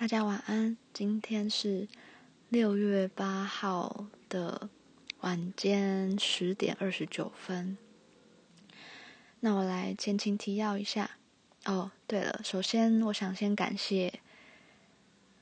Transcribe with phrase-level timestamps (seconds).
[0.00, 0.76] 大家晚安。
[0.92, 1.88] 今天是
[2.50, 4.70] 六月八号的
[5.22, 7.76] 晚间十点二十九分。
[9.40, 11.10] 那我来前情提要一下。
[11.64, 14.20] 哦，对了，首先我想先感谢，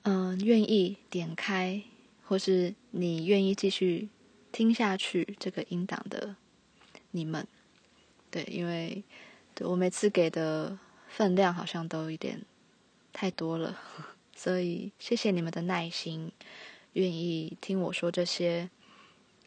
[0.05, 1.83] 嗯、愿意点开
[2.25, 4.09] 或是你愿意继续
[4.51, 6.35] 听下去这个音档的
[7.11, 7.47] 你们。
[8.31, 9.05] 对，因为
[9.55, 10.79] 对我每次给的
[11.09, 12.41] 分量好像都有点
[13.13, 13.79] 太多了。
[14.39, 16.31] 所以，谢谢你们的耐心，
[16.93, 18.69] 愿意听我说这些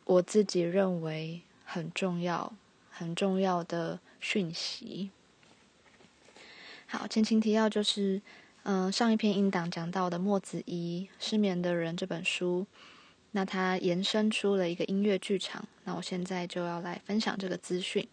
[0.03, 2.51] 我自己认为很重要、
[2.89, 5.11] 很重要的讯息。
[6.87, 8.19] 好，前情提要就是，
[8.63, 12.65] 嗯、上一篇音档讲到的莫子仪《失眠的人》这本书，
[13.31, 15.67] 那它延伸出了一个音乐剧场。
[15.83, 18.07] 那我现在就要来分享这个资讯。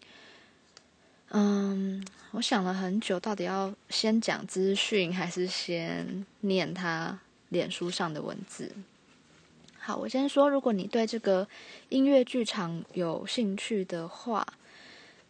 [1.31, 7.19] 嗯，我想了很久，到底要先讲资讯，还是先念他
[7.49, 8.71] 脸书上的文字？
[9.77, 11.47] 好，我先说，如果你对这个
[11.89, 14.47] 音乐剧场有兴趣的话，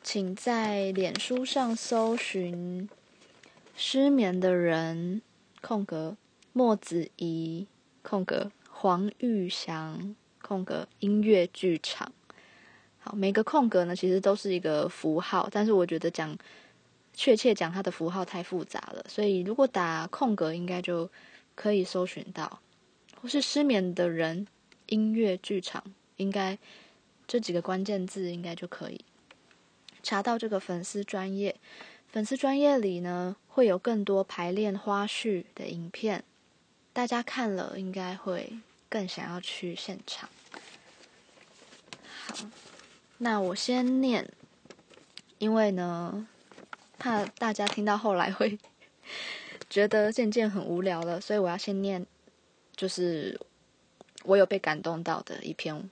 [0.03, 2.87] 请在脸书上搜寻
[3.75, 5.21] “失眠的人”
[5.61, 6.15] 空格
[6.53, 7.67] 莫子仪
[8.03, 12.11] 空格黄玉祥空格音乐剧场。
[13.15, 16.37] 每个空格呢，其实都是一个符号，但是我觉得讲
[17.13, 21.09] 确切讲它的符号太复杂了，所以如果打空格，应该就
[21.55, 22.59] 可以搜寻到，
[23.21, 24.47] 或是失眠的人
[24.87, 25.83] 音乐剧场，
[26.17, 26.57] 应该
[27.27, 29.03] 这几个关键字应该就可以
[30.03, 31.55] 查到这个粉丝专业。
[32.09, 36.23] 粉丝专业里呢，会有更多排练花絮的影片，
[36.93, 38.53] 大家看了应该会
[38.87, 40.29] 更想要去现场。
[42.27, 42.35] 好。
[43.19, 44.31] 那我先念，
[45.39, 46.27] 因为呢，
[46.99, 48.57] 怕大家听到后来会
[49.69, 52.05] 觉得渐渐很无聊了，所以我要先念，
[52.75, 53.39] 就是
[54.23, 55.89] 我有被感动到的一篇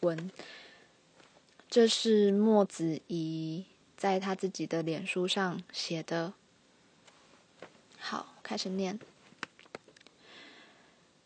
[0.00, 0.30] 文。
[1.68, 3.64] 这是莫子怡
[3.96, 6.32] 在他自己的脸书上写的。
[7.98, 8.98] 好，开始念。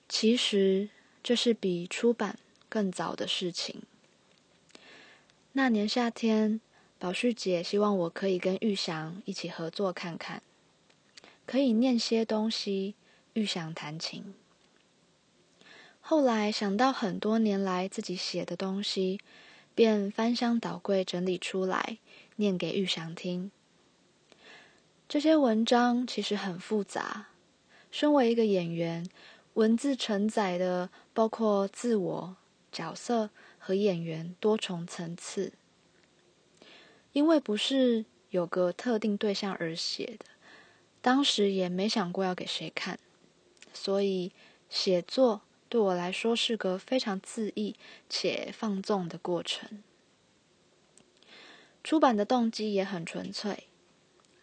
[0.09, 0.89] 其实
[1.23, 2.39] 这是比出版
[2.69, 3.83] 更早的事情。
[5.57, 6.61] 那年夏天，
[6.99, 10.43] 宝旭姐希望我可以跟玉祥一起合作看看，
[11.47, 12.97] 可以念些东西，
[13.35, 14.35] 玉祥弹琴。
[16.01, 19.21] 后来想到很多年来自己写的东西，
[19.77, 21.99] 便翻箱倒柜整理出来，
[22.35, 23.53] 念给玉祥听。
[25.09, 27.29] 这些文章其实很复杂，
[27.93, 29.09] 身为一个演员，
[29.53, 32.37] 文字承载的包括自我、
[32.73, 33.31] 角色。
[33.67, 35.55] 和演员多重层次，
[37.13, 40.27] 因为不是有个特定对象而写的，
[41.01, 42.99] 当时也没想过要给谁看，
[43.73, 44.33] 所以
[44.69, 47.75] 写作对我来说是个非常恣意
[48.11, 49.83] 且放纵的过程。
[51.83, 53.65] 出版的动机也很纯粹，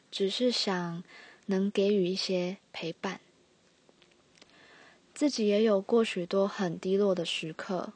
[0.10, 1.04] 只是想
[1.46, 3.22] 能给予一些陪伴。
[5.14, 7.94] 自己也有过许多很低落的时刻。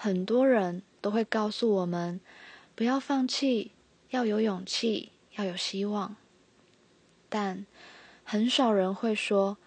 [0.00, 2.20] 很多人都会告诉我们，
[2.76, 3.72] 不要放弃，
[4.10, 6.14] 要有勇气，要有希望。
[7.28, 7.66] 但
[8.22, 9.58] 很少人会说，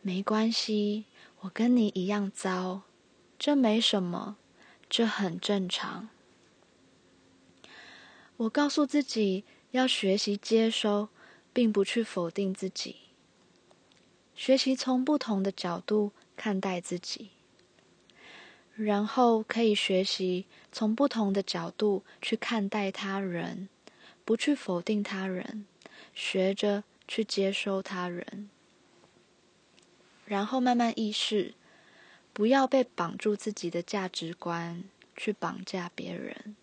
[0.00, 1.06] 没关系，
[1.40, 2.82] 我跟你一样糟，
[3.36, 4.36] 这没什么，
[4.88, 6.08] 这很正常。
[8.36, 11.08] 我告诉自己，要学习接收，
[11.52, 12.94] 并不去否定自己，
[14.36, 17.30] 学习从不同的角度看待自己。
[18.82, 23.68] 然后可以学习从不同的角度去看待他人，
[24.24, 25.66] 不去否定他人，
[26.14, 28.48] 学着去接收他人。
[30.24, 31.52] 然后慢慢意识，
[32.32, 36.56] 不要被绑住自己的价值观去绑架别人。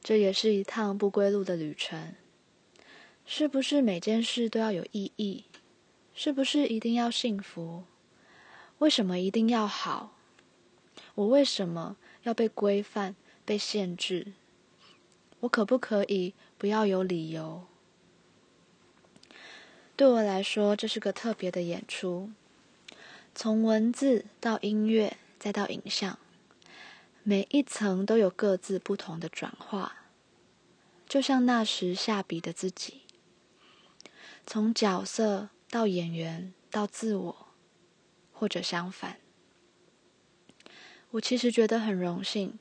[0.00, 2.14] 这也是一趟不归路的旅程。
[3.24, 5.46] 是不是每件事都要有意义？
[6.14, 7.82] 是不是一定要幸福？
[8.78, 10.15] 为什么一定要好？
[11.16, 14.34] 我为什么要被规范、被限制？
[15.40, 17.64] 我可不可以不要有理由？
[19.96, 22.30] 对我来说，这是个特别的演出。
[23.34, 26.18] 从文字到音乐，再到影像，
[27.22, 30.04] 每一层都有各自不同的转化。
[31.08, 33.02] 就像那时下笔的自己，
[34.46, 37.46] 从角色到演员到自我，
[38.32, 39.18] 或者相反。
[41.12, 42.58] 我其实觉得很荣幸，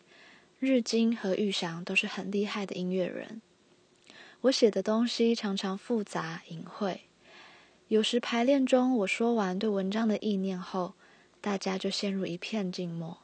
[0.59, 3.41] 日金和玉祥都是很厉害的音乐人。
[4.41, 7.01] 我写的东西常常复杂隐晦，
[7.87, 10.93] 有时排练中，我说完对文章的意念后，
[11.41, 13.17] 大家就陷入一片静默。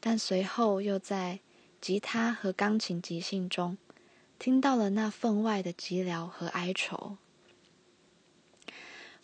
[0.00, 1.40] 但随后又在
[1.80, 3.76] 吉他和钢琴即兴中，
[4.38, 7.18] 听到了那分外的寂寥和哀愁。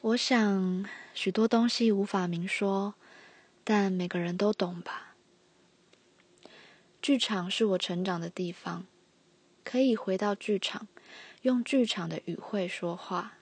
[0.03, 0.85] 我想，
[1.15, 2.95] 许多东西无法明说，
[3.71, 5.15] 但每个人都懂吧。
[7.03, 8.87] 剧场是我成长的地方，
[9.63, 10.89] 可以回到剧场，
[11.43, 13.35] 用剧场的语汇说话。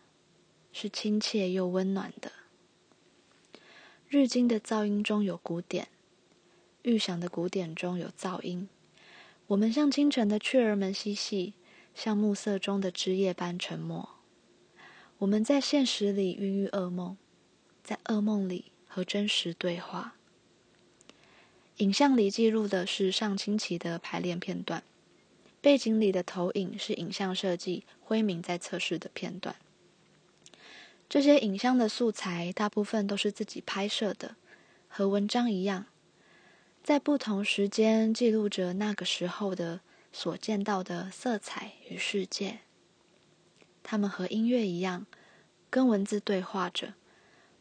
[0.72, 2.32] 是亲切又温暖的。
[4.08, 5.86] 日经的噪音中有鼓点，
[6.82, 8.68] 预想的鼓点中有噪音。
[9.46, 11.54] 我们像清晨的雀儿们嬉戏，
[11.94, 14.16] 像暮色中的枝叶般沉默。
[15.18, 17.16] 我们在现实里孕育噩梦，
[17.84, 20.15] 在噩梦里和真实对话。
[21.78, 24.82] 影像里记录的是上星期的排练片段，
[25.60, 29.56] 背景里的投影是影像设计辉明在测试的片段。
[31.06, 34.36] 这些影像的素材大部分都是自己拍摄的，
[34.88, 35.84] 和文章一样，
[36.82, 39.80] 在不同时间记录着那个时候的
[40.10, 42.60] 所见到的色彩与世界。
[43.82, 45.04] 他们和音乐一样，
[45.68, 46.94] 跟文字对话着，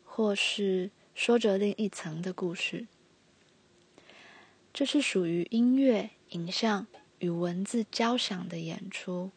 [0.06, 2.88] 或是说着另一层的故事。
[4.76, 6.86] 这是属于音乐、影像
[7.20, 9.32] 与文字交响的演出，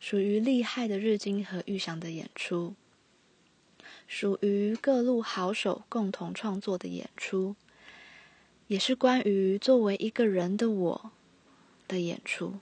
[0.00, 2.74] 属于厉害的日经和预响的演出。
[4.08, 7.54] 属于各路好手共同创作的演出，
[8.66, 11.12] 也是关于作为一个人的我
[11.86, 12.58] 的演出。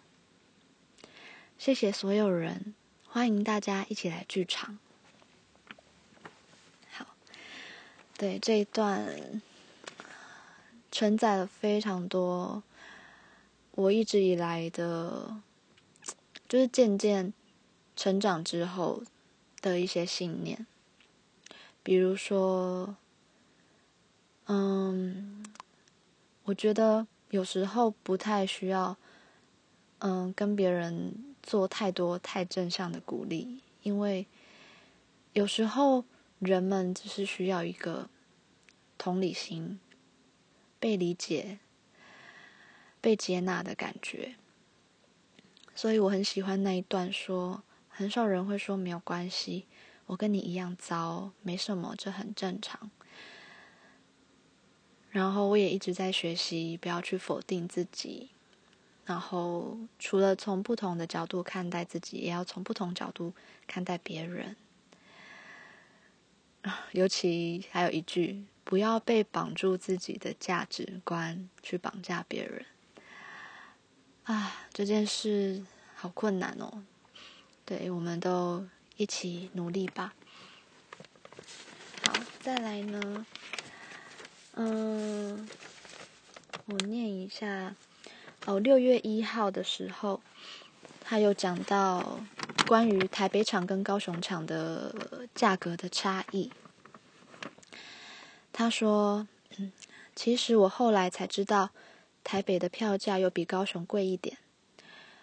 [1.56, 2.74] 谢谢所有人，
[3.06, 4.78] 欢迎大家一起来剧场。
[6.90, 7.06] 好，
[8.18, 9.40] 对，这一段
[10.98, 12.60] 承载了非常多
[13.70, 15.40] 我一直以来的，
[16.48, 17.32] 就是渐渐
[17.94, 19.04] 成长之后
[19.62, 20.66] 的一些信念。
[21.84, 22.96] 比如说，
[24.46, 25.44] 嗯，
[26.42, 28.96] 我觉得有时候不太需要，
[30.00, 34.26] 嗯，跟别人做太多太正向的鼓励，因为
[35.32, 36.04] 有时候
[36.40, 38.10] 人们只是需要一个
[38.98, 39.78] 同理心、
[40.80, 41.58] 被理解、
[43.00, 44.36] 被接纳的感觉。
[45.74, 49.66] 所以我很喜欢那一段说，很少人会说没有关系。
[50.06, 52.90] 我跟你一样糟，没什么，这很正常。
[55.10, 58.30] 然后我也一直在学习，不要去否定自己。
[59.04, 63.32] 然后除了从不同的角度看待自己，也要从不同角度
[63.66, 64.56] 看待别人。
[66.92, 72.66] 尤其还有一句，不要被绑住自己的价值观去绑架别人。
[74.24, 76.84] 啊，这件事好困难哦。
[77.64, 78.68] 对，我们都。
[78.98, 80.12] 一起努力吧。
[82.02, 83.24] 好，再来呢，
[84.54, 85.48] 嗯，
[86.66, 87.76] 我念一下。
[88.46, 90.20] 哦，六月一号的时候，
[91.00, 92.18] 他有讲到
[92.66, 96.50] 关于台北厂跟高雄厂的价格的差异。
[98.58, 99.28] 他说：“，
[100.16, 101.70] 其实我后来才知道，
[102.24, 104.36] 台北的票价又比高雄贵一点。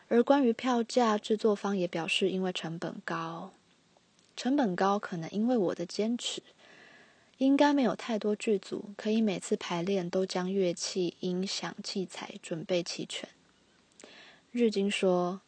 [0.07, 3.51] 而关于票价，制作方也表示，因为成本高。”
[4.37, 6.41] 成本高，可能因为我的坚持，
[7.37, 13.27] 应该没有太多剧组可以每次排练都将乐器、音响器材准备齐全。
[14.53, 15.41] 日经说，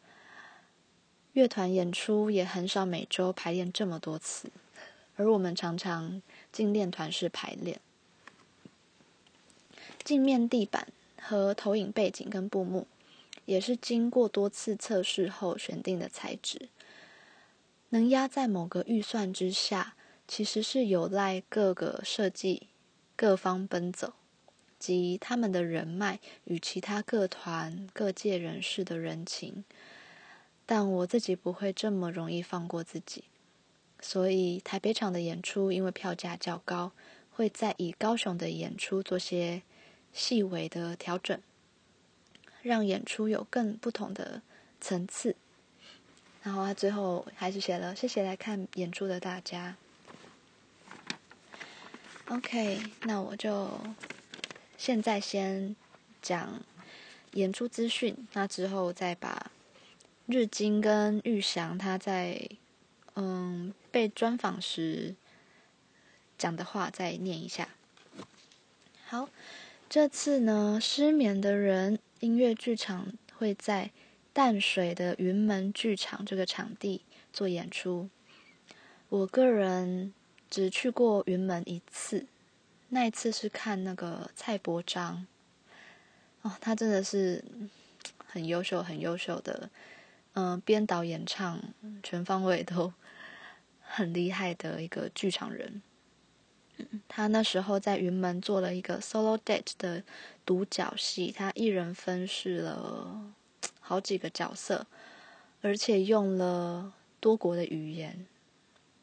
[1.32, 4.50] 乐团演出也很少每周排练这么多次，
[5.16, 6.20] 而我们常常
[6.58, 7.80] 进练团式排练。
[10.02, 10.88] 镜面地板
[11.20, 12.88] 和投影背景跟布幕，
[13.44, 16.68] 也是经过多次测试后选定的材质。
[17.90, 19.94] 能压在某个预算之下，
[20.26, 22.66] 其实是有赖各个设计
[23.14, 24.14] 各方奔走，
[24.80, 29.62] 及他们的人脉与其他各团各界人士的人情。
[30.66, 33.22] 但我自己不会这么容易放过自己，
[34.00, 36.92] 所以台北场的演出因为票价较高，
[37.30, 39.62] 会再以高雄的演出做些
[40.12, 41.40] 细微的调整，
[42.62, 44.42] 让演出有更不同的
[44.80, 45.36] 层次。
[46.42, 49.76] 然后他最后还是写了“谢谢来看演出的大家”。
[52.30, 53.80] OK，那我就
[54.76, 55.74] 现在先
[56.22, 56.62] 讲
[57.32, 59.50] 演出资讯，那之后再把
[60.26, 62.48] 日经跟玉祥他在
[63.18, 65.14] 嗯被专访时
[66.38, 67.68] 讲的话再念一下。
[69.06, 69.28] 好，
[69.90, 73.90] 这次呢，失眠的人音乐剧场会在。
[74.30, 78.08] 淡水的云门剧场这个场地做演出，
[79.08, 80.14] 我个人
[80.48, 82.24] 只去过云门一次，
[82.90, 85.26] 那一次是看那个蔡伯章。
[86.42, 87.44] 哦，他真的是
[88.26, 89.70] 很优秀、很优秀的，
[90.34, 91.60] 嗯、编导演唱
[92.04, 92.92] 全方位都
[93.90, 95.82] 很厉害的一个剧场人。
[97.08, 100.04] 他那时候在云门做了一个 solo date 的
[100.46, 103.34] 独角戏，他一人分饰了
[103.80, 104.86] 好几个角色，
[105.60, 108.26] 而且用了多国的语言，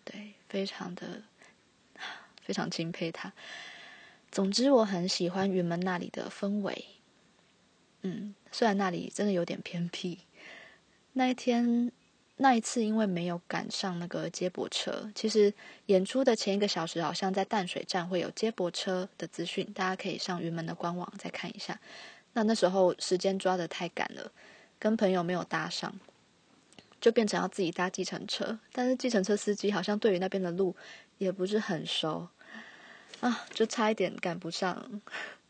[0.05, 1.23] 对，非常的
[2.41, 3.33] 非常钦佩他。
[4.31, 6.85] 总之，我很喜欢云门那里的氛围。
[8.03, 10.19] 嗯，虽然那里真的有点偏僻，
[11.11, 11.91] 那一天。
[12.37, 15.53] 那一次因为没有赶上那个接驳车，其实
[15.85, 21.79] 演出的前一个小时好像在淡水站会有接驳车的资讯，大家可以上云门的官网再看一下。
[22.33, 24.29] 那那时候时间抓得太赶了，
[24.77, 25.97] 跟朋友没有搭上，
[26.99, 28.59] 就变成要自己搭计程车。
[28.73, 30.75] 但是计程车司机好像对于那边的路
[31.17, 32.27] 也不是很熟
[33.21, 35.01] 啊，就差一点赶不上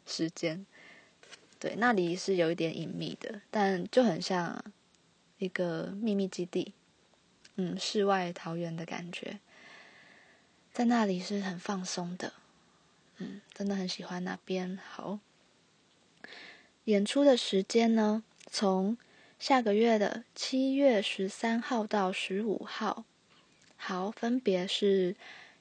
[0.05, 0.63] 时间。
[1.57, 4.63] 对，那里是有一点隐秘的，但就很像。
[5.37, 6.73] 一个秘密基地，
[7.55, 9.39] 嗯，世外桃源的感觉，
[10.71, 12.33] 在那里是很放松的，
[13.17, 14.79] 嗯，真的很喜欢那边。
[14.89, 15.19] 好，
[16.85, 18.97] 演出的时间呢，从
[19.37, 23.03] 下个月的七月十三号到十五号，
[23.75, 25.15] 好，分别是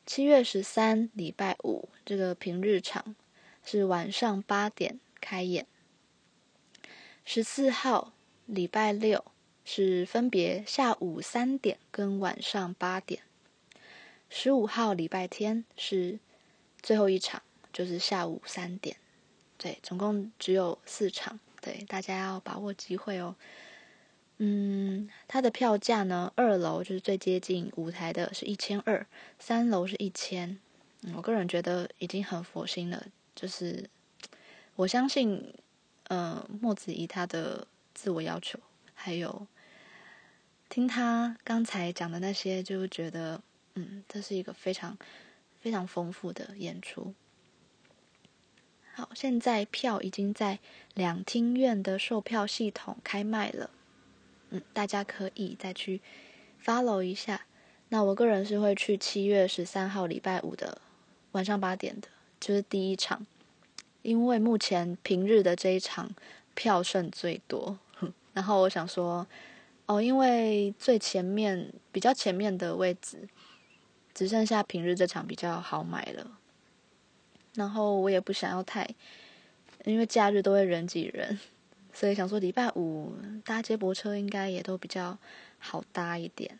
[0.06, 3.16] 七月十三礼拜五这个平日场
[3.64, 5.66] 是晚上八点开演，
[7.24, 8.12] 十四号
[8.46, 9.24] 礼拜六。
[9.66, 13.22] 是分别下午三点跟晚上八点，
[14.28, 16.18] 十五号礼拜天是
[16.82, 17.42] 最后一场，
[17.72, 18.96] 就是下午三点，
[19.56, 23.34] 对，总共只有四场，对，大家要把握机会哦。
[24.36, 29.06] 嗯，它的票价呢，二楼就是最接近舞台的是一千二，
[29.38, 30.58] 三楼是一千，
[31.16, 33.88] 我个人觉得已经很佛心了，就是
[34.76, 35.54] 我相信，
[36.08, 38.60] 呃，莫子怡他的自我要求
[38.92, 39.46] 还有。
[40.68, 43.40] 听他刚才讲的那些，就觉得，
[43.74, 44.98] 嗯，这是一个非常
[45.60, 47.14] 非常丰富的演出。
[48.92, 50.58] 好，现在票已经在
[50.94, 53.70] 两厅院的售票系统开卖了，
[54.50, 56.00] 嗯，大家可以再去
[56.64, 57.42] follow 一下。
[57.90, 60.80] 那我个人是会去七月十三号礼拜五的
[61.32, 62.08] 晚上八点的，
[62.40, 63.24] 就是第一场，
[64.02, 66.10] 因为目前平日的这一场
[66.54, 67.78] 票剩最多，
[68.34, 69.24] 然后我想说。
[69.86, 73.28] 哦，因为最前面比较前面的位置
[74.14, 76.38] 只剩下平日这场比较好买了，
[77.54, 78.88] 然后我也不想要太，
[79.84, 81.38] 因为假日都会人挤人，
[81.92, 83.14] 所以想说礼拜五
[83.44, 85.18] 搭接驳车应该也都比较
[85.58, 86.58] 好搭一点，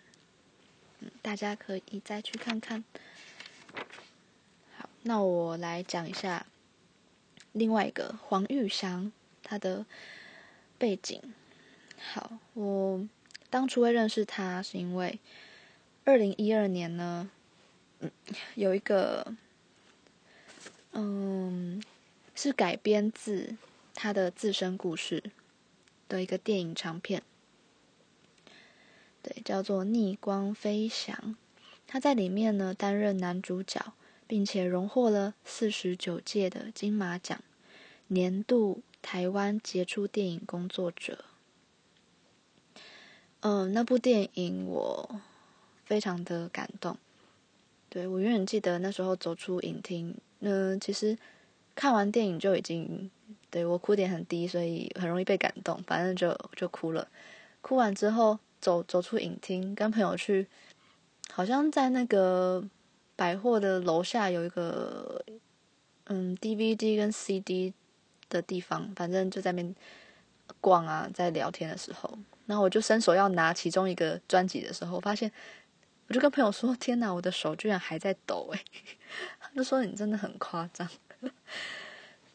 [1.00, 2.85] 嗯，大家可以再去看看。
[4.76, 6.45] 好，那我来讲一下
[7.52, 9.11] 另外一个黄玉祥
[9.43, 9.87] 他的
[10.76, 11.23] 背景。
[12.12, 13.08] 好，我
[13.49, 15.18] 当初会认识他是因为
[16.04, 17.30] 二零一二年呢，
[18.00, 18.11] 嗯，
[18.54, 19.34] 有一个，
[20.92, 21.82] 嗯，
[22.34, 23.56] 是改编自
[23.94, 25.25] 他的自身故事
[26.08, 27.23] 的一个电影长片，
[29.23, 31.16] 对，叫做《逆光飞翔》，
[31.87, 33.94] 他在里面呢担任男主角，
[34.26, 37.40] 并且荣获了四十九届的金马奖
[38.08, 41.25] 年度台湾杰出电影工作者。
[43.47, 45.21] 嗯，那部电影我
[45.85, 46.97] 非常的感动。
[47.91, 51.19] 对，我永远记得那时候走出影厅，嗯，其实
[51.75, 53.11] 看完电影就已经
[53.51, 57.07] 对我哭点很低，所以很容易被感动，反正就就哭了。
[57.61, 60.47] 哭完之后走走出影厅，跟朋友去，
[61.31, 62.67] 好像在那个
[63.15, 65.23] 百货的楼下有一个
[66.05, 67.75] 嗯 DVD 跟 CD
[68.31, 69.63] 的地方，反正就在那
[70.61, 72.19] 逛啊，在聊天的时候。
[72.47, 75.31] 然后我就伸手要拿其中一个专辑的时候，我发现，
[76.09, 78.63] 我就跟朋友说：“天哪，我的手居然还在抖！”哎，
[79.41, 80.87] 他就说：“你真的很夸张。”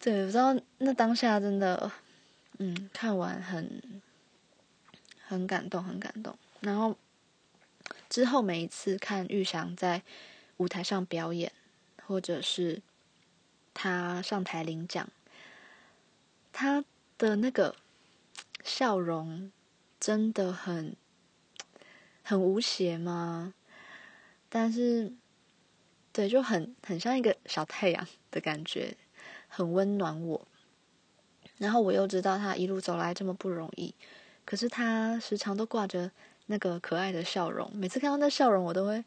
[0.01, 1.91] 对，我知道那当下真的，
[2.57, 4.01] 嗯，看完很
[5.27, 6.35] 很感动，很感动。
[6.61, 6.95] 然后
[8.09, 10.01] 之后每一次看玉祥在
[10.57, 11.51] 舞台上表演，
[12.07, 12.81] 或者是
[13.73, 15.07] 他上台领奖，
[16.51, 16.83] 他
[17.17, 17.75] 的那个
[18.63, 19.51] 笑容。
[19.99, 20.95] 真的很
[22.23, 23.53] 很无邪吗？
[24.47, 25.11] 但是，
[26.13, 28.95] 对，就很很像一个小太阳的感觉，
[29.49, 30.47] 很温暖我。
[31.57, 33.93] 然后我又知道他一路走来这么不容易，
[34.45, 36.09] 可是他时常都挂着
[36.45, 37.69] 那个可爱的笑容。
[37.75, 39.03] 每次看到那笑容，我都会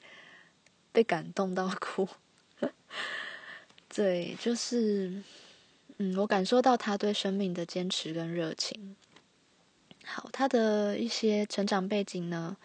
[0.93, 2.07] 被感动到哭。
[3.89, 5.23] 对，就是，
[5.97, 8.95] 嗯，我感受到他对生命的坚持跟热情。
[10.05, 12.57] 好，他的一些成长背景呢，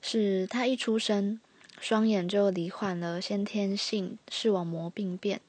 [0.00, 1.40] 是他一出生，
[1.80, 5.40] 双眼就罹患了先天性视网膜病变。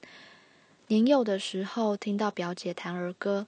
[0.88, 3.48] 年幼的时候，听到表姐弹儿歌，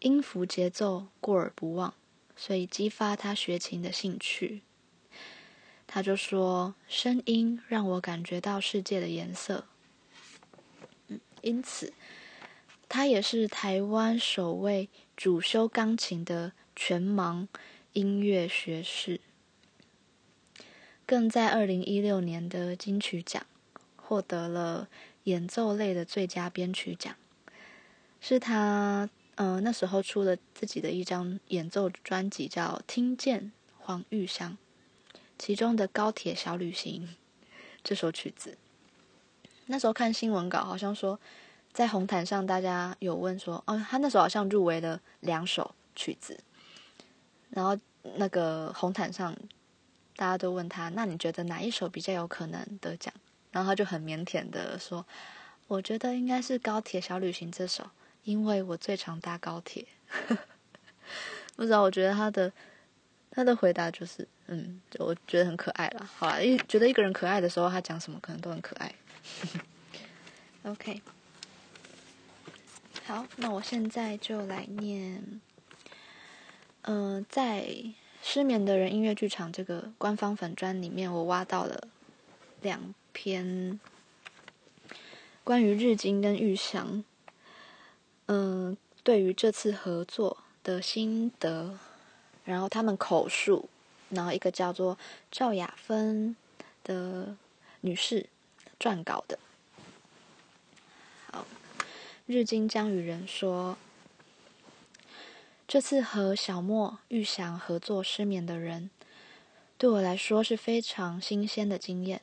[0.00, 1.94] 音符节奏过耳不忘，
[2.36, 4.62] 所以激发他学琴的兴趣。
[5.86, 9.66] 他就说：“声音让我感觉到世界的颜色。”，
[11.42, 11.92] 因此，
[12.88, 17.46] 他也是台湾首位主修钢琴的全盲
[17.92, 19.20] 音乐学士，
[21.06, 23.46] 更在二零一六年的金曲奖
[23.96, 24.88] 获得了
[25.24, 27.14] 演奏类的最佳编曲奖，
[28.20, 34.58] 是他呃那时候出了自己的一张演奏专辑，叫《听见黄玉祥》，
[35.38, 37.06] 其中的《高铁小旅行》
[37.84, 38.58] 这首曲子。
[39.66, 41.18] 那时候看新闻稿，好像说
[41.74, 46.38] 在红毯上，大家有问说，哦，他那时候好像入围了两首曲子，
[47.50, 47.76] 然后
[48.14, 49.36] 那个红毯上
[50.16, 53.12] 大家都问他，那你觉得哪一首比较有可能得奖？
[53.50, 55.04] 然后他就很腼腆的说
[55.68, 57.88] ：“我觉得应该是《高铁小旅行》这首，
[58.22, 59.86] 因为我最常搭高铁。
[61.56, 62.52] ”不知道，我觉得他的
[63.30, 66.08] 他的回答就是，嗯，我觉得很可爱了。
[66.16, 68.92] 好啦，一觉得一个人可爱的时候，他讲什么可能都很可爱。
[70.64, 71.00] OK，
[73.06, 75.40] 好，那我现在就来念，
[76.82, 77.68] 嗯、在
[78.22, 81.88] 失眠的人音乐剧场这个官方粉专里面，我挖到了
[82.60, 82.94] 两。
[83.16, 83.78] 篇
[85.44, 87.04] 关于日金跟玉祥，
[88.26, 91.78] 嗯，对于这次合作的心得，
[92.44, 93.68] 然后他们口述，
[94.08, 94.98] 然后一个叫做
[95.30, 96.34] 赵雅芬
[96.82, 97.36] 的
[97.82, 98.28] 女士
[98.80, 99.38] 撰稿的。
[102.26, 103.76] 日金江雨人说，
[105.68, 108.88] 这次和小莫、玉祥合作《失眠的人》，
[109.76, 112.22] 对我来说是非常新鲜的经验。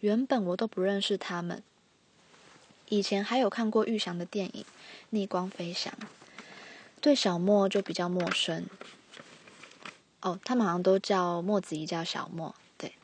[0.00, 1.62] 原本我都不认识他们，
[2.88, 4.62] 以前还有看过玉祥的电影
[5.10, 5.92] 《逆光飞翔》，
[7.02, 8.66] 对小莫就比较陌生。
[10.22, 12.54] 哦，他们好像都叫莫子怡，叫小莫。
[12.78, 12.94] 对，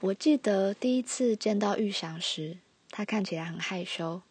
[0.00, 2.56] 我记得第一次见到玉祥时，
[2.88, 4.22] 他看起来很害羞。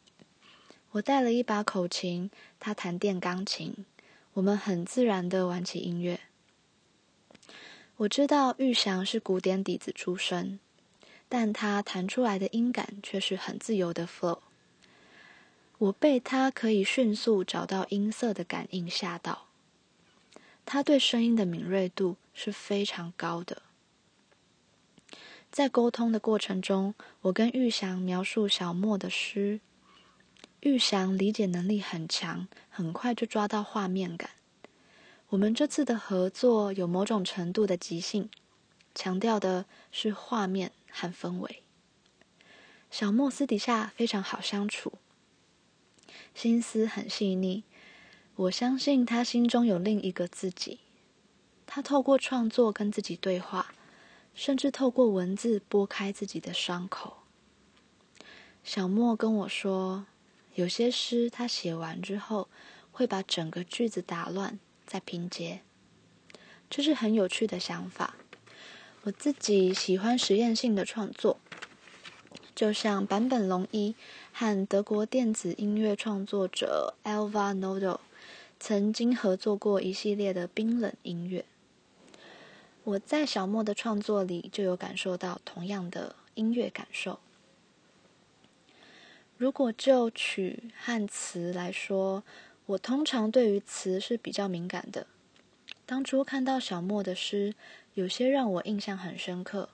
[0.93, 3.85] 我带了一把口琴，他弹电钢琴，
[4.33, 6.21] 我们很自然地玩起音乐。
[7.97, 10.59] 我知道玉祥是古典底子出身。
[11.29, 14.37] 但他弹出来的音感却是很自由的 flow，
[15.79, 19.47] 我被他可以迅速找到音色的感应吓到。
[20.63, 23.63] 他对声音的敏锐度是非常高的。
[25.49, 29.59] 在沟通的过程中，我跟玉祥描述小莫的诗，
[30.63, 34.31] 玉祥理解能力很强，很快就抓到画面感。
[35.29, 38.29] 我们这次的合作有某种程度的即兴，
[38.95, 40.71] 强调的是画面。
[40.95, 41.63] 和氛围，
[42.91, 44.93] 小莫私底下非常好相处，
[46.35, 47.63] 心思很细腻。
[48.35, 50.81] 我相信他心中有另一个自己，
[51.65, 53.73] 他透过创作跟自己对话，
[54.35, 57.17] 甚至透过文字拨开自己的伤口。
[58.63, 60.05] 小莫跟我说，
[60.55, 62.47] 有些诗他写完之后，
[62.91, 65.61] 会把整个句子打乱再拼接，
[66.69, 68.15] 这是很有趣的想法。
[69.03, 71.37] 我自己喜欢实验性的创作，
[72.53, 73.95] 就像坂本龙一
[74.31, 77.99] 和德国电子音乐创作者 Alva Noddle
[78.59, 81.45] 曾经合作过一系列的冰冷音乐。
[82.83, 87.19] 我在小莫的创作里就有感受到同样的音乐感受。
[89.43, 92.23] 如果就曲和词来说，
[92.65, 95.05] 我通常对于词是比较敏感的。
[95.85, 97.53] 当初看到小莫的诗，
[97.93, 99.67] 有些让我印象很深刻，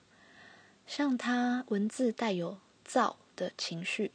[0.88, 4.10] 像他文字带有躁的情绪，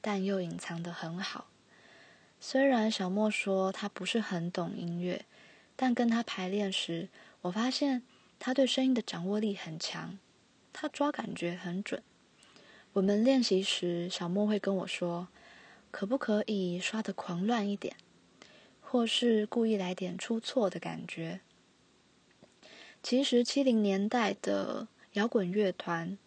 [0.00, 1.46] 但又隐藏得很好。
[2.40, 5.24] 虽然小莫说他不是很懂音乐，
[5.76, 7.08] 但跟他排练时，
[7.42, 8.02] 我发现
[8.40, 10.18] 他对声音的掌握力很强，
[10.72, 12.02] 他抓感觉很准。
[12.94, 15.28] 我们练习时，小莫会跟我说，
[15.92, 17.96] 可不可以刷得狂乱一点，
[18.80, 21.40] 或是故意来点出错的感觉。
[23.00, 26.18] 其实七零年代的摇滚乐团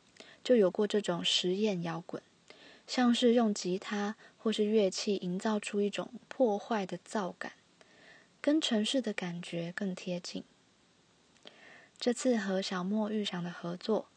[0.41, 2.23] 就有过这种实验摇滚，
[2.87, 7.51] 像是用吉他或是乐器营造出一种破坏的噪感，
[8.39, 10.45] 跟城市的感觉更贴近。
[11.99, 14.07] 这次和小莫预想的合作，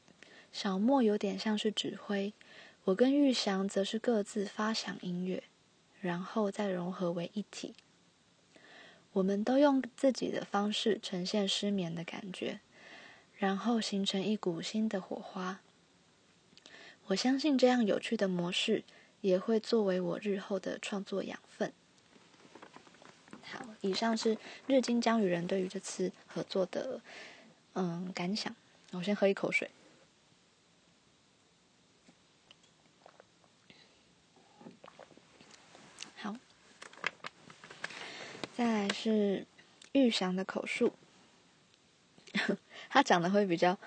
[0.57, 2.33] 小莫有点像是指挥，
[2.85, 5.43] 我跟玉祥则是各自发响音乐，
[6.01, 7.75] 然后再融合为一体。
[9.13, 12.61] 我们都用自己的方式呈现失眠的感觉，
[13.37, 15.61] 然后形成一股新的火花。
[17.09, 18.83] 我相信这样有趣的模式
[19.21, 21.71] 也会作为我日后的创作养分。
[23.43, 27.03] 好，以上是日金江与人对于这次合作的
[27.75, 28.57] 嗯感想。
[28.93, 29.71] 我先喝一口水。
[38.57, 39.45] 再来是
[39.93, 40.95] 玉祥的口述，
[42.89, 43.79] 他讲的会比较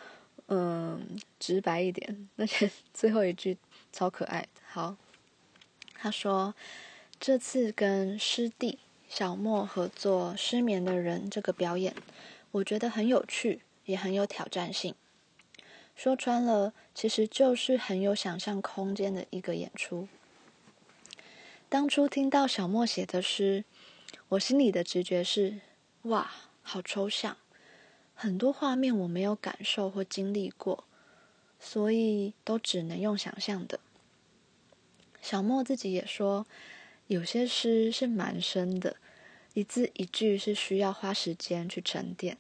[0.45, 3.57] 嗯直白一点，而且最后一句
[3.91, 4.47] 超可爱。
[4.67, 4.95] 好，
[5.95, 6.53] 他说
[7.19, 8.77] 这次跟师弟
[9.09, 11.95] 小莫合作《失眠的人》这个表演，
[12.51, 14.93] 我觉得很有趣，也很有挑战性。
[15.95, 20.07] 说穿了，其实就是很有想象空间的一个演出。
[21.67, 23.65] 当初听到小莫写的诗。
[24.29, 25.59] 我心里的直觉是，
[26.03, 26.29] 哇，
[26.61, 27.35] 好抽象，
[28.13, 30.83] 很多画面我没有感受或经历过，
[31.59, 33.79] 所以都只能用想象的。
[35.19, 36.45] 小莫自己也说，
[37.07, 38.97] 有些诗是蛮深的，
[39.55, 42.37] 一字一句是需要花时间去沉淀。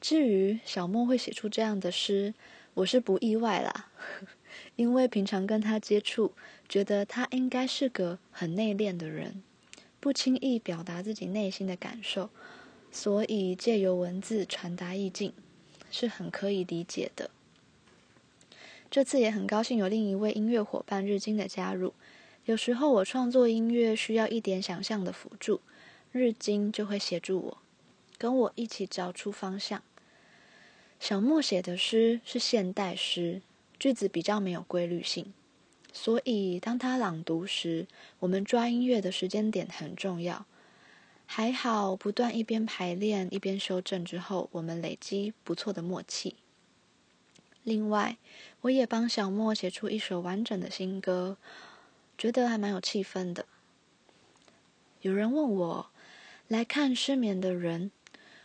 [0.00, 2.32] 至于小莫会写出这样的诗，
[2.72, 3.90] 我是不意外啦，
[4.76, 6.32] 因为平常跟他接触，
[6.66, 9.42] 觉得他应该是个很内敛的人。
[10.06, 12.30] 不轻易表达自己内心的感受，
[12.92, 15.32] 所以借由文字传达意境
[15.90, 17.28] 是很可以理解的。
[18.88, 21.92] 这次也很高兴有另一位音乐伙伴日金的加入。
[22.44, 25.60] 有时候我创作音乐需要一点想象的辅助，
[26.12, 27.58] 日金就会协助我，
[28.16, 29.82] 跟我一起找出方向。
[31.00, 33.42] 小莫写的诗是现代诗，
[33.76, 35.32] 句子比较没有规律性。
[35.98, 37.86] 所以，当他朗读时，
[38.18, 40.44] 我们抓音乐的时间点很重要。
[41.24, 46.36] 还好，不断一边排练一边修正之后，我们累积不错的默契。
[47.64, 48.18] 另外，
[48.60, 51.38] 我也帮小莫写出一首完整的新歌，
[52.18, 53.46] 觉得还蛮有气氛的。
[55.00, 55.86] 有人问我，
[56.46, 57.90] 来看失眠的人，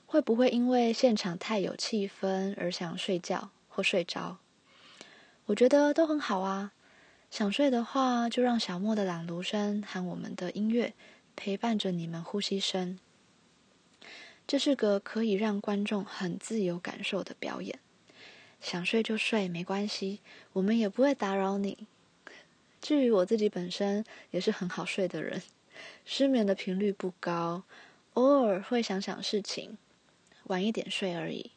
[0.05, 4.37] 会不会因为现场太有气氛而想睡觉或睡着？
[5.47, 6.71] 我觉得都很好啊。
[7.31, 10.93] 想睡的话，就让小莫的朗读声和我们的音乐
[11.33, 12.99] 陪伴着你们呼吸声。
[14.45, 17.79] 这是个可以让观众很自由感受的表演。
[18.59, 20.19] 想睡就睡，没关系，
[20.51, 21.87] 我们也不会打扰你。
[22.81, 25.41] 至于我自己本身也是很好睡的人，
[26.03, 27.63] 失眠的频率不高，
[28.15, 29.77] 偶尔会想想事情，
[30.43, 31.51] 晚一点睡而已。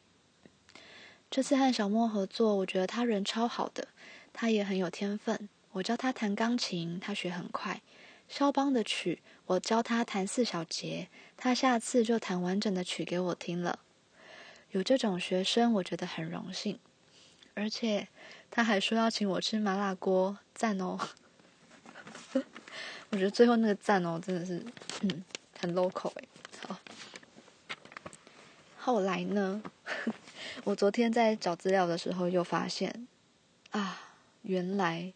[1.29, 3.89] 这次和小莫合作，我觉得他人超好的，
[4.31, 5.49] 他也很有天分。
[5.75, 7.81] 我教他弹钢琴，他学很快。
[8.29, 13.79] 肖邦的曲，我教他弹四小节，他下次就弹完整的曲给我听了。
[14.71, 16.79] 有这种学生，我觉得很荣幸。
[17.55, 18.07] 而且
[18.49, 20.97] 他还说要请我吃麻辣锅，赞哦！
[23.11, 24.65] 我觉得最后那个赞哦，真的是
[25.01, 25.25] 嗯
[25.59, 26.23] 很 local 哎。
[26.69, 26.79] 好，
[28.77, 29.61] 后来呢？
[30.63, 33.05] 我昨天在找资料的时候又发现，
[33.71, 35.11] 啊，原来。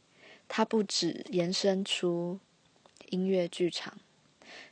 [0.49, 2.39] 它不止延伸出
[3.11, 3.97] 音乐剧场，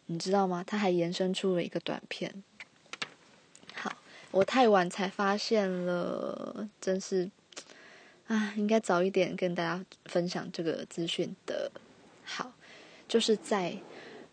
[0.07, 0.63] 你知道吗？
[0.67, 2.43] 它还延伸出了一个短片。
[3.73, 3.95] 好，
[4.31, 7.29] 我太晚才发现了，真是
[8.25, 11.71] 啊，应该早一点跟大家分享这个资讯的。
[12.25, 12.53] 好，
[13.07, 13.77] 就是在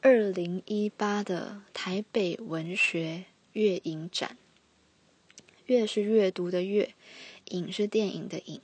[0.00, 4.36] 二零一八的台北文学月影展，
[5.66, 6.94] 阅是阅读的阅，
[7.50, 8.60] 影是电影的影，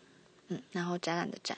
[0.48, 1.56] 嗯，然后展览的展。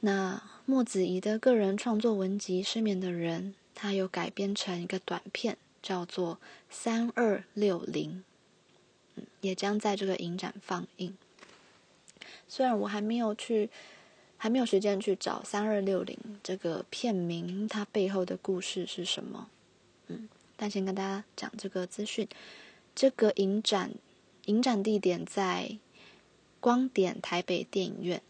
[0.00, 6.36] 那莫子仪的个人创作文集《失眠的人》，他有改编成一个短片，叫做
[6.70, 8.10] 《三二六零》，
[9.16, 11.14] 嗯，也将在这个影展放映。
[12.48, 13.68] 虽然我还没有去，
[14.36, 19.48] 还没有时间去找《三二六零》这个片名，它背后的故事是什么，
[20.08, 22.26] 嗯，但先跟大家讲这个资讯。
[22.94, 23.92] 这个影展，
[24.46, 25.78] 影展地点在
[26.58, 28.22] 光点台北电影院。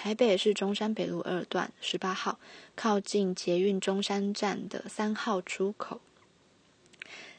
[0.00, 2.38] 台北市中山北路二段十八号，
[2.76, 6.00] 靠近捷运中山站的三号出口。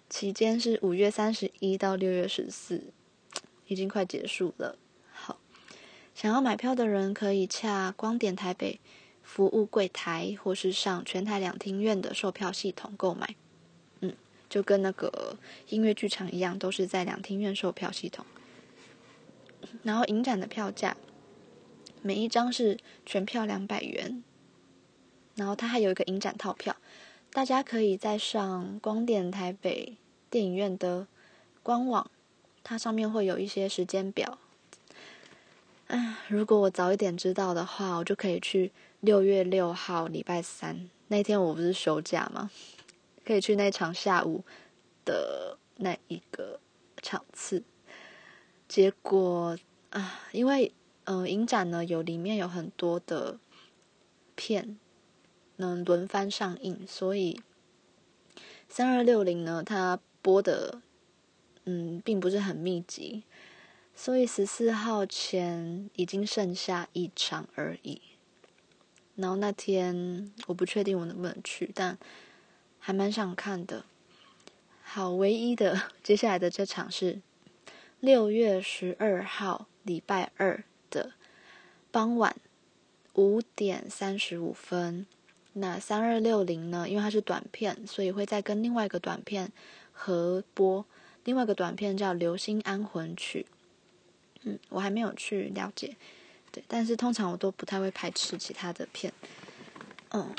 [0.09, 2.91] 期间是五月三十一到六月十四，
[3.67, 4.77] 已经快结束了。
[5.09, 5.39] 好，
[6.13, 8.81] 想要买票的人可以洽光点台北
[9.23, 13.35] 服务柜台，或是上全台两厅院的售票系统购买。
[14.01, 14.13] 嗯，
[14.49, 15.37] 就跟那个
[15.69, 18.25] 音乐剧场一样，都是在两厅院售票系统。
[19.83, 20.97] 然后影展的票价。
[22.01, 24.23] 每一张是全票两百元，
[25.35, 26.75] 然后它还有一个影展套票，
[27.31, 29.97] 大家可以在上光电台北
[30.29, 31.07] 电影院的
[31.61, 32.09] 官网，
[32.63, 34.37] 它上面会有一些时间表。
[35.87, 42.51] 嗯，如果我早一点知道的话，我就可以去六月六号礼拜三那天，我不是休假吗？
[43.25, 44.43] 可以去那场下午
[45.03, 46.59] 的那一个
[47.01, 47.63] 场次。
[48.67, 49.57] 结果
[49.89, 50.71] 啊，因为
[51.09, 53.39] 呃，影展呢有里面有很多的
[54.35, 54.77] 片
[55.55, 57.41] 能轮番上映，所以
[58.67, 60.83] 三二六零呢，它播的
[61.65, 63.23] 嗯并不是很密集，
[63.95, 67.99] 所以十四号前已经剩下一场而已。
[69.15, 71.97] 然后那天我不确定我能不能去，但
[72.77, 73.83] 还蛮想看的。
[74.83, 77.23] 好，唯一的 接下来的这场是。
[77.99, 80.63] 六月十二号礼拜二
[81.91, 82.35] 傍晚
[83.15, 85.05] 五点三十五分，
[85.53, 86.87] 那三二六零呢？
[86.87, 89.51] 因为它是短片，所以会再跟另外一个短片
[89.91, 90.85] 合播。
[91.25, 93.45] 另外一个短片叫《流星安魂曲》。
[94.43, 95.95] 嗯，我还没有去了解，
[96.51, 99.11] 对，但是通常我都不太会排斥其他的片。
[100.11, 100.33] 嗯，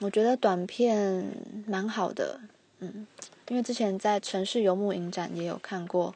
[0.00, 1.32] 我觉得短片
[1.66, 2.40] 蛮好的。
[2.80, 3.06] 嗯，
[3.48, 6.14] 因为之前在城市游牧影展也有看过。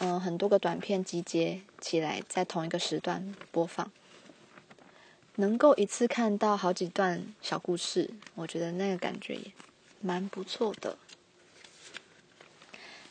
[0.00, 3.90] 嗯，很多个短片集结起来，在同一个时段播放，
[5.34, 9.52] 能够一次看到好几段小故事，我觉得那个感觉也
[10.00, 10.96] 蛮不错的。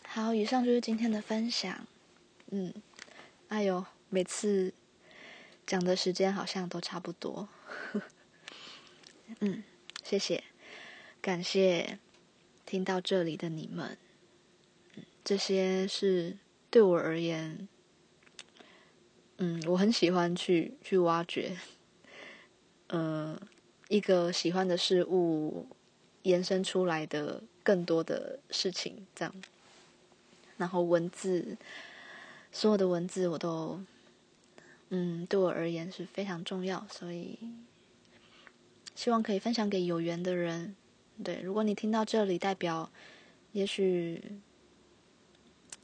[0.08, 1.86] 好，以上就是今天的分享。
[2.50, 2.74] 嗯，
[3.50, 4.74] 哎呦，每次
[5.68, 7.50] 讲的时间好像都差不多。
[9.42, 9.64] 嗯，
[10.02, 10.44] 谢谢，
[11.22, 12.00] 感谢
[12.66, 13.98] 听到这里的你们。
[14.96, 16.38] 嗯，这些是。
[16.72, 17.68] 对我而言，
[19.44, 21.58] 嗯，我很喜欢去去挖掘，
[22.88, 23.36] 呃，
[23.90, 25.66] 一个喜欢的事物
[26.22, 29.34] 延伸出来的更多的事情，这样。
[30.58, 31.58] 然后文字，
[32.52, 33.82] 所有的文字我都，
[34.90, 37.40] 嗯，对我而言是非常重要，所以
[38.94, 40.76] 希望可以分享给有缘的人。
[41.24, 42.92] 对，如果你听到这里，代表
[43.54, 44.22] 也许。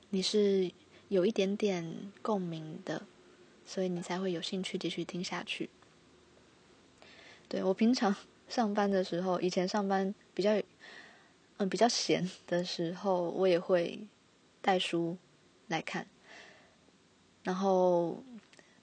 [0.10, 0.72] 你是
[1.10, 3.06] 有一点点共鸣的，
[3.68, 5.70] 所以你才会有兴趣继续听下去。
[7.48, 8.16] 对，我平常
[8.50, 10.60] 上班的时候，以前上班比较
[11.58, 14.08] 嗯比较闲的时候，我也会
[14.62, 15.18] 带书
[15.68, 16.08] 来看，
[17.44, 18.24] 然后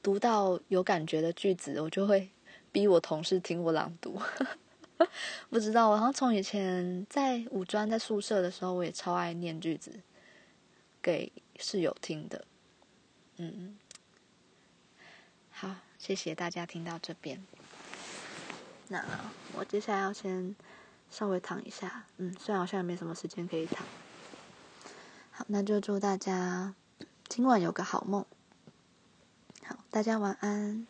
[0.02, 2.28] 读到有感觉的句子，我就会
[2.70, 4.20] 逼我同事听我朗读。
[5.50, 10.00] 不知道，我好像从以前在五专在宿舍的时候，我也超爱念句子。
[11.02, 12.46] 给室友听的，
[13.36, 13.76] 嗯，
[15.56, 17.42] 好，谢谢大家听到这边。
[18.88, 19.04] 那
[19.54, 20.54] 我接下来要先
[21.10, 23.86] 稍微躺一下，嗯，虽然好像也没什么时间可以躺。
[25.30, 26.74] 好，那就祝大家
[27.28, 28.26] 今晚有个好梦。
[29.64, 30.86] 好，大家晚安。